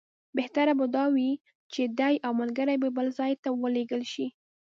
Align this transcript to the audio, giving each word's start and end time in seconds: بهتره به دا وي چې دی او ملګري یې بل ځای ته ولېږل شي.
بهتره 0.37 0.73
به 0.79 0.85
دا 0.95 1.05
وي 1.15 1.31
چې 1.73 1.81
دی 1.99 2.15
او 2.25 2.31
ملګري 2.41 2.73
یې 2.75 2.93
بل 2.97 3.07
ځای 3.19 3.33
ته 3.43 3.49
ولېږل 3.61 4.03
شي. 4.13 4.27